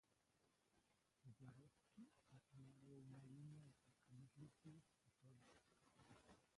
[1.29, 5.55] Swarovski ha creado una línea de perfumes líquidos y sólidos.